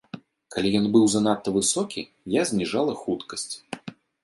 Калі 0.53 0.71
ён 0.79 0.87
быў 0.95 1.05
занадта 1.15 1.53
высокі, 1.59 2.01
я 2.39 2.47
зніжала 2.53 2.99
хуткасць. 3.05 3.49